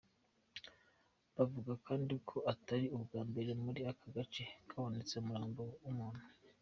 Bavuga 1.35 1.71
kandi 1.87 2.13
ko 2.29 2.37
atari 2.53 2.85
ubwa 2.97 3.21
mbere 3.29 3.51
muri 3.63 3.81
ako 3.91 4.05
gace 4.15 4.43
habonetse 4.71 5.13
umurambo 5.17 5.61
w’ 5.85 5.87
umuntu. 5.91 6.23